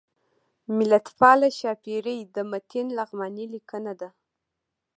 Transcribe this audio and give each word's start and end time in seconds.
ملتپاله 0.77 1.47
ښاپیرۍ 1.57 2.19
د 2.35 2.37
متین 2.51 2.87
لغمانی 2.97 3.45
لیکنه 3.55 3.93
ده 3.99 4.09